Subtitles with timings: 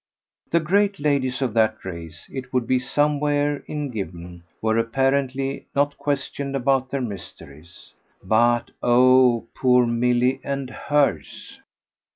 [0.49, 5.95] The great ladies of that race it would be somewhere in Gibbon were apparently not
[5.99, 7.93] questioned about their mysteries.
[8.23, 11.59] But oh poor Milly and hers!